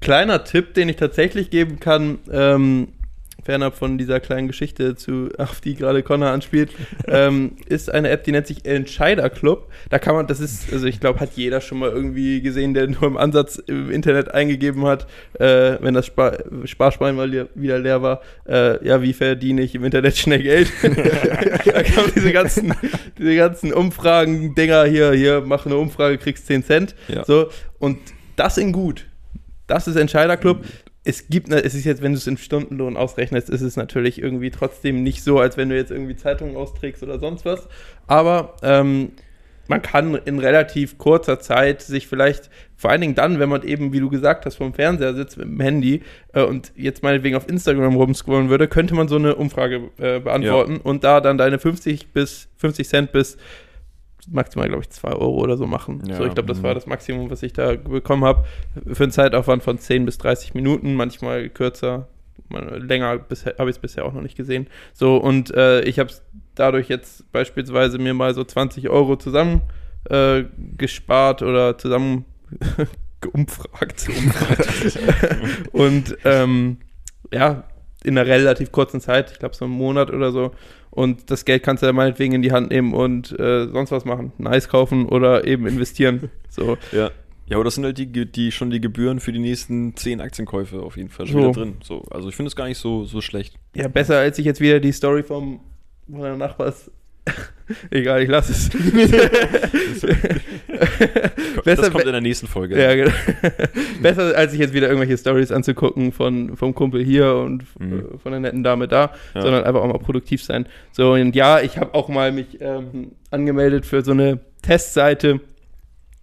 [0.00, 2.88] kleiner Tipp, den ich tatsächlich geben kann, ähm,
[3.50, 6.70] fernab von dieser kleinen Geschichte, zu, auf die gerade Connor anspielt,
[7.08, 9.72] ähm, ist eine App, die nennt sich Entscheider Club.
[9.88, 12.86] Da kann man, das ist, also ich glaube, hat jeder schon mal irgendwie gesehen, der
[12.86, 15.08] nur im Ansatz im Internet eingegeben hat,
[15.40, 19.84] äh, wenn das Spar Sparschwein mal wieder leer war, äh, ja, wie verdiene ich im
[19.84, 20.70] Internet schnell Geld?
[20.82, 22.72] da kann man diese ganzen,
[23.18, 26.94] diese ganzen Umfragen, Dinger hier, hier, mach eine Umfrage, kriegst 10 Cent.
[27.08, 27.24] Ja.
[27.24, 27.48] So,
[27.80, 27.98] und
[28.36, 29.06] das in gut.
[29.66, 30.64] Das ist Entscheiderclub.
[31.02, 34.20] Es gibt, ne- es ist jetzt, wenn du es in Stundenlohn ausrechnest, ist es natürlich
[34.20, 37.68] irgendwie trotzdem nicht so, als wenn du jetzt irgendwie Zeitungen austrägst oder sonst was.
[38.06, 39.12] Aber ähm,
[39.66, 43.92] man kann in relativ kurzer Zeit sich vielleicht, vor allen Dingen dann, wenn man eben,
[43.92, 46.02] wie du gesagt hast, vom Fernseher sitzt mit dem Handy
[46.34, 50.78] äh, und jetzt meinetwegen auf Instagram rumscrollen würde, könnte man so eine Umfrage äh, beantworten
[50.78, 53.38] und da dann deine 50 bis 50 Cent bis
[54.28, 56.02] maximal, glaube ich, 2 Euro oder so machen.
[56.06, 56.62] Ja, so, ich glaube, das mhm.
[56.64, 58.44] war das Maximum, was ich da bekommen habe.
[58.92, 62.08] Für einen Zeitaufwand von 10 bis 30 Minuten, manchmal kürzer.
[62.50, 64.66] Länger habe ich es bisher auch noch nicht gesehen.
[64.92, 66.22] So, und äh, ich habe es
[66.54, 69.62] dadurch jetzt beispielsweise mir mal so 20 Euro zusammen
[70.08, 70.44] äh,
[70.76, 72.24] gespart oder zusammen
[73.20, 74.08] geumfragt.
[75.72, 76.78] und ähm,
[77.32, 77.64] ja,
[78.04, 80.52] in einer relativ kurzen Zeit, ich glaube so einen Monat oder so.
[80.90, 84.04] Und das Geld kannst du ja meinetwegen in die Hand nehmen und äh, sonst was
[84.04, 84.32] machen.
[84.38, 86.30] Nice kaufen oder eben investieren.
[86.52, 86.76] So.
[86.90, 87.12] Ja.
[87.46, 90.80] Ja, aber das sind halt die, die schon die Gebühren für die nächsten zehn Aktienkäufe
[90.82, 91.48] auf jeden Fall schon So.
[91.48, 91.76] wieder drin.
[91.82, 93.54] So, also ich finde es gar nicht so, so schlecht.
[93.76, 95.60] Ja, besser als ich jetzt wieder die Story vom
[96.10, 96.90] von der Nachbars.
[97.90, 98.68] Egal, ich lasse es.
[100.00, 102.80] das besser, kommt in der nächsten Folge.
[102.80, 103.12] ja, genau.
[104.02, 107.98] besser als sich jetzt wieder irgendwelche Stories anzugucken von vom Kumpel hier und Mhm.
[108.14, 109.42] äh, von der netten Dame da, Ja.
[109.42, 110.66] sondern einfach auch mal produktiv sein.
[110.92, 115.40] So und ja, ich habe auch mal mich ähm, angemeldet für so eine Testseite.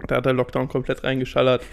[0.08, 1.64] Da hat der Lockdown komplett reingeschallert.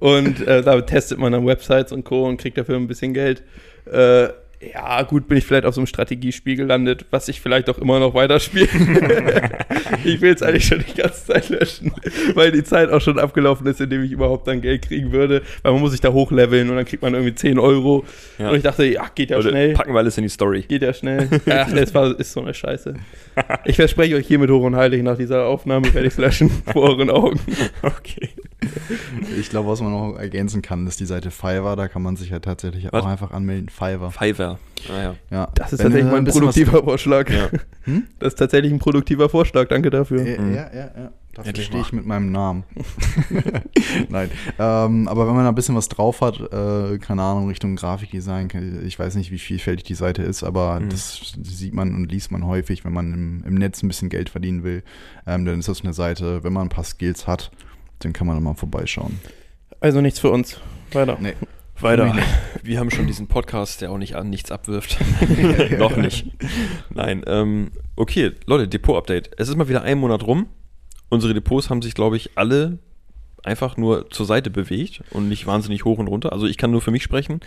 [0.00, 2.26] und äh, da testet man dann Websites und Co.
[2.26, 3.42] und kriegt dafür ein bisschen Geld.
[3.86, 4.28] Äh,
[4.72, 7.98] Ja, gut, bin ich vielleicht auf so einem Strategiespiel gelandet, was ich vielleicht auch immer
[7.98, 8.68] noch weiterspiele.
[10.04, 11.92] ich will es eigentlich schon die ganze Zeit löschen,
[12.34, 15.42] weil die Zeit auch schon abgelaufen ist, in dem ich überhaupt dann Geld kriegen würde.
[15.62, 18.04] Weil man muss sich da hochleveln und dann kriegt man irgendwie 10 Euro.
[18.38, 18.50] Ja.
[18.50, 19.72] Und ich dachte, ja, geht ja Oder schnell.
[19.72, 20.62] Packen wir alles in die Story.
[20.62, 21.28] Geht ja schnell.
[21.50, 22.94] Ach, das war, ist so eine Scheiße.
[23.64, 26.90] Ich verspreche euch hiermit hoch und heilig, nach dieser Aufnahme werde ich es löschen vor
[26.90, 27.40] euren Augen.
[27.82, 28.28] Okay.
[29.38, 31.76] Ich glaube, was man noch ergänzen kann, ist die Seite Fiverr.
[31.76, 33.02] Da kann man sich ja tatsächlich Was?
[33.02, 33.68] auch einfach anmelden.
[33.68, 34.10] Fiverr.
[34.10, 34.58] Fiverr.
[34.90, 35.14] Ah, ja.
[35.30, 35.48] Ja.
[35.54, 37.30] Das ist Wenn tatsächlich mein ein bisschen was- produktiver Vorschlag.
[37.30, 37.48] Ja.
[37.84, 38.04] Hm?
[38.20, 39.66] Das ist tatsächlich ein produktiver Vorschlag.
[39.68, 40.22] Danke dafür.
[40.24, 40.54] Ja, Mhm.
[40.54, 41.10] ja, ja, ja.
[41.34, 42.62] Dafür Endlich stehe ich mit meinem Namen.
[44.08, 44.30] Nein.
[44.58, 48.82] Ähm, aber wenn man da ein bisschen was drauf hat, äh, keine Ahnung, Richtung Grafikdesign,
[48.86, 50.90] ich weiß nicht, wie vielfältig die Seite ist, aber Mhm.
[50.90, 54.28] das sieht man und liest man häufig, wenn man im, im Netz ein bisschen Geld
[54.30, 54.82] verdienen will.
[55.26, 57.50] Ähm, dann ist das eine Seite, wenn man ein paar Skills hat,
[58.04, 59.18] dann kann man mal vorbeischauen.
[59.80, 60.60] Also nichts für uns.
[60.92, 61.18] Weiter.
[61.20, 61.34] Nee.
[61.80, 62.14] Weiter.
[62.62, 64.98] Wir haben schon diesen Podcast, der auch nicht an nichts abwirft.
[65.78, 66.26] Noch nicht.
[66.90, 67.22] Nein.
[67.26, 69.30] Ähm, okay, Leute, Depot-Update.
[69.38, 70.46] Es ist mal wieder ein Monat rum.
[71.08, 72.78] Unsere Depots haben sich, glaube ich, alle
[73.44, 76.32] einfach nur zur Seite bewegt und nicht wahnsinnig hoch und runter.
[76.32, 77.40] Also ich kann nur für mich sprechen.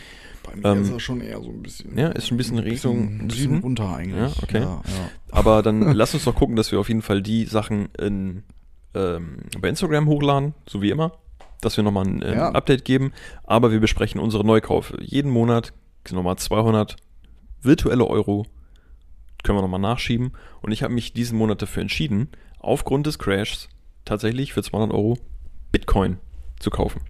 [0.44, 1.98] Bei mir Ähm, ist das schon eher so ein bisschen.
[1.98, 3.60] ja, ist schon ein bisschen Richtung ein bisschen Süden.
[3.60, 4.36] runter eigentlich.
[4.36, 4.60] Ja, okay.
[4.60, 5.10] Ja, ja.
[5.32, 8.44] Aber dann lass uns doch gucken, dass wir auf jeden Fall die Sachen in,
[8.96, 11.12] ähm, bei Instagram hochladen, so wie immer.
[11.62, 12.50] Dass wir nochmal ein ähm, Ja.
[12.52, 13.12] Update geben.
[13.44, 14.98] Aber wir besprechen unsere Neukäufe.
[15.02, 15.74] Jeden Monat
[16.08, 16.96] sind nochmal 200
[17.62, 18.46] virtuelle Euro.
[19.44, 20.34] Können wir nochmal nachschieben.
[20.62, 22.30] Und ich habe mich diesen Monat dafür entschieden,
[22.60, 23.70] aufgrund des Crashs
[24.06, 25.18] tatsächlich für 200 Euro
[25.72, 26.18] Bitcoin
[26.60, 27.02] zu kaufen.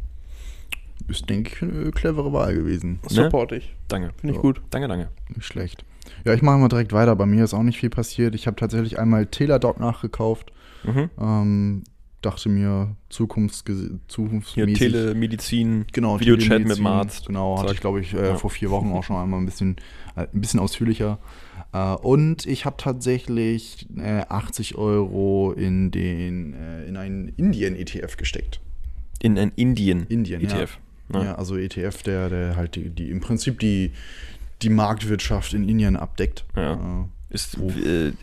[1.08, 3.00] Ist, denke ich, eine clevere Wahl gewesen.
[3.08, 3.76] Support ich.
[3.88, 4.12] Danke.
[4.18, 4.42] Finde ich Ja.
[4.42, 4.62] gut.
[4.72, 5.10] Danke, danke.
[5.36, 5.86] Nicht schlecht.
[6.24, 7.16] Ja, ich mache mal direkt weiter.
[7.16, 8.34] Bei mir ist auch nicht viel passiert.
[8.36, 10.52] Ich habe tatsächlich einmal Teladoc nachgekauft.
[10.86, 11.10] Mhm.
[11.20, 11.84] Ähm,
[12.22, 14.78] dachte mir, zukunfts Hier zukunftsmäßig.
[14.78, 17.28] Telemedizin, genau, Videochat mit dem Arzt.
[17.28, 18.36] Genau, hatte ich, glaube ich, äh, Ja.
[18.36, 19.76] vor vier Wochen auch schon einmal ein bisschen,
[20.16, 21.20] äh, ein bisschen ausführlicher.
[21.72, 28.60] Äh, und ich habe tatsächlich äh, 80 Euro in den äh, in einen Indien-ETF gesteckt.
[29.22, 30.80] in ein Indien, Indien, ETF.
[31.14, 31.20] Ja.
[31.20, 31.26] Ja.
[31.26, 33.92] ja, also ETF, der, der halt die, die im Prinzip die,
[34.64, 36.44] die Marktwirtschaft in Indien abdeckt.
[36.56, 37.08] Ja.
[37.36, 37.70] Ist, Oh.
[37.70, 38.14] äh,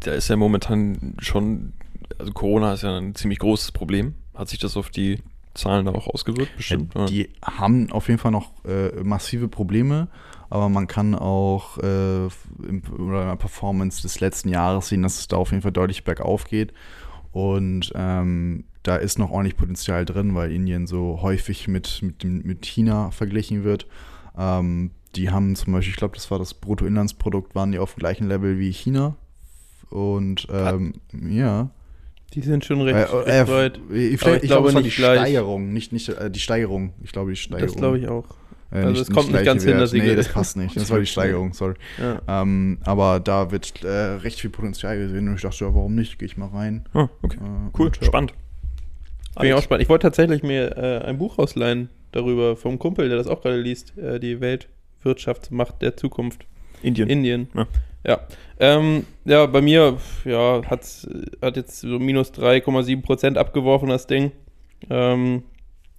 [0.00, 1.72] da ist ja momentan schon,
[2.18, 4.14] also Corona ist ja ein ziemlich großes Problem.
[4.34, 5.18] Hat sich das auf die
[5.54, 6.56] Zahlen da auch ausgewirkt?
[6.56, 6.94] Bestimmt.
[6.94, 7.10] Ja, oder?
[7.10, 10.08] die haben auf jeden Fall noch äh, massive Probleme,
[10.50, 15.18] aber man kann auch äh, im, oder in der Performance des letzten Jahres sehen, dass
[15.18, 16.72] es da auf jeden Fall deutlich bergauf geht.
[17.32, 22.42] Und ähm, da ist noch ordentlich Potenzial drin, weil Indien so häufig mit, mit, dem,
[22.44, 23.86] mit China verglichen wird.
[24.38, 28.00] Ähm, die haben zum Beispiel, ich glaube, das war das Bruttoinlandsprodukt, waren die auf dem
[28.00, 29.16] gleichen Level wie China.
[29.90, 30.94] Und ähm,
[31.30, 31.70] ja.
[32.34, 33.80] Die sind schon recht, Äh, äh, weit.
[33.92, 35.18] ich, Aber ich, glaube, die nicht gleich.
[35.20, 36.92] Steigerung, nicht, nicht äh, die Steigerung.
[37.02, 37.68] Ich glaube, die Steigerung.
[37.68, 38.24] Das glaube ich auch.
[38.72, 39.82] Äh, Also es kommt nicht ganz hin, Wert.
[39.82, 40.74] dass sie Nee, das passt nicht.
[40.76, 41.74] Das war die Steigerung, sorry.
[41.98, 42.20] Ja.
[42.42, 46.18] Ähm, aber da wird äh, recht viel Potenzial gesehen und ich dachte, ja, warum nicht?
[46.18, 46.84] Gehe ich mal rein.
[46.92, 47.38] Ah, okay.
[47.38, 48.06] Äh, Cool, und, ja.
[48.06, 48.34] spannend.
[49.38, 49.82] Bin ich auch spannend.
[49.84, 53.60] Ich wollte tatsächlich mir äh, ein Buch ausleihen darüber vom Kumpel, der das auch gerade
[53.60, 53.96] liest.
[53.98, 54.40] Äh, die
[54.98, 56.46] Weltwirtschaftsmacht der Zukunft.
[56.82, 57.08] Indien.
[57.08, 57.48] Indien.
[57.54, 57.66] Ja.
[58.06, 58.20] Ja.
[58.60, 61.08] Ähm, ja, bei mir ja, hat's,
[61.42, 64.30] hat jetzt so minus 3,7 Prozent abgeworfen, das Ding.
[64.88, 65.42] Ähm,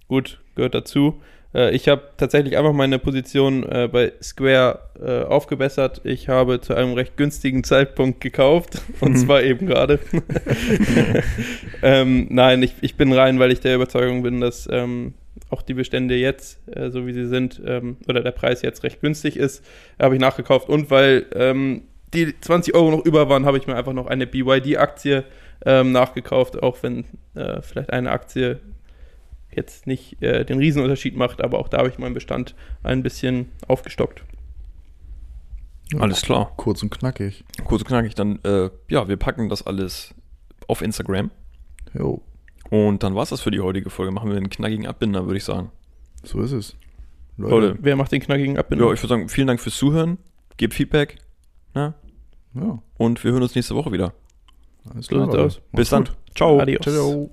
[0.08, 1.20] gut, gehört dazu.
[1.54, 6.00] Äh, ich habe tatsächlich einfach meine Position äh, bei Square äh, aufgebessert.
[6.04, 8.80] Ich habe zu einem recht günstigen Zeitpunkt gekauft.
[9.00, 9.98] Und zwar eben gerade.
[11.82, 15.14] ähm, nein, ich, ich bin rein, weil ich der Überzeugung bin, dass ähm,
[15.50, 19.00] auch die Bestände jetzt, äh, so wie sie sind, ähm, oder der Preis jetzt recht
[19.00, 19.64] günstig ist,
[20.00, 20.68] habe ich nachgekauft.
[20.68, 21.82] Und weil ähm,
[22.14, 25.24] die 20 Euro noch über waren, habe ich mir einfach noch eine BYD-Aktie
[25.64, 28.60] ähm, nachgekauft, auch wenn äh, vielleicht eine Aktie
[29.50, 33.50] jetzt nicht äh, den Riesenunterschied macht, aber auch da habe ich meinen Bestand ein bisschen
[33.66, 34.22] aufgestockt.
[35.98, 36.52] Alles klar.
[36.56, 37.44] Kurz und knackig.
[37.64, 38.14] Kurz und knackig.
[38.14, 40.14] Dann, äh, ja, wir packen das alles
[40.66, 41.30] auf Instagram.
[41.94, 42.22] Jo,
[42.70, 44.12] Und dann war es das für die heutige Folge.
[44.12, 45.70] Machen wir einen knackigen Abbinder, würde ich sagen.
[46.22, 46.76] so ist es.
[47.36, 47.78] Leute.
[47.80, 48.86] Wer macht den knackigen Abbinder?
[48.86, 50.18] Ja, ich würde sagen, vielen Dank fürs Zuhören.
[50.56, 51.18] Gebt Feedback.
[51.74, 51.94] Ne?
[52.54, 54.12] Ja, Und wir hören uns nächste Woche wieder.
[54.92, 55.26] alles klar.
[55.26, 55.60] Leute.
[55.72, 56.08] Bis dann.
[56.34, 56.58] Ciao.
[56.58, 56.82] Adios.
[56.82, 57.30] Ciao.